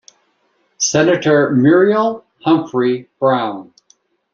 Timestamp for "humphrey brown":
2.43-3.71